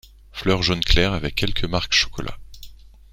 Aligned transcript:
Fleur 0.31 0.63
jaune 0.63 0.83
clair 0.83 1.13
avec 1.13 1.35
quelques 1.35 1.65
marques 1.65 1.93
chocolat. 1.93 2.39